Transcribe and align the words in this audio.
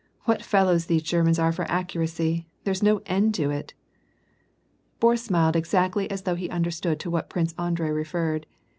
What 0.23 0.41
fellows 0.41 0.87
these 0.87 1.03
6er* 1.03 1.23
mans 1.23 1.37
are 1.37 1.51
for 1.51 1.69
accuracy; 1.69 2.47
there's 2.63 2.81
no 2.81 3.03
end 3.05 3.35
to 3.35 3.51
it!" 3.51 3.75
Boris 4.99 5.23
smiled 5.23 5.55
.exactly 5.55 6.09
as 6.09 6.23
though 6.23 6.33
he 6.33 6.49
understood 6.49 6.99
to 7.01 7.11
what 7.11 7.29
Prince 7.29 7.53
Andrei 7.59 7.91
referred. 7.91 8.47